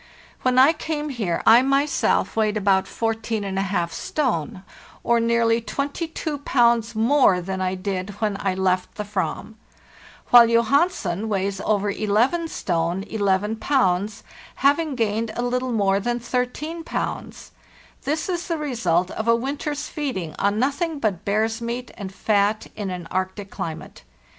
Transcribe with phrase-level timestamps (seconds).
[0.41, 4.63] When I came here I myself weighed about 144 stone,
[5.03, 9.53] or nearly 22 pounds more than I did when I left the Ava;
[10.31, 14.23] while Johansen weighs over 11 stone 11 pounds,
[14.55, 17.51] having gained a little more than 13 pounds.
[18.01, 22.65] This is the result of a winter's feeding on nothing but bear's meat and fat
[22.75, 24.01] in an Arctic climate.